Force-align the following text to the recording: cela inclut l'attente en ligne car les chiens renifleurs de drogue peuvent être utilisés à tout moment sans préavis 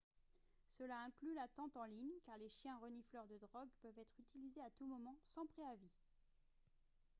cela 0.67 0.95
inclut 1.05 1.35
l'attente 1.35 1.77
en 1.77 1.85
ligne 1.85 2.17
car 2.25 2.35
les 2.39 2.49
chiens 2.49 2.75
renifleurs 2.79 3.27
de 3.27 3.37
drogue 3.37 3.69
peuvent 3.83 3.99
être 3.99 4.17
utilisés 4.17 4.63
à 4.63 4.69
tout 4.71 4.87
moment 4.87 5.15
sans 5.25 5.45
préavis 5.45 5.91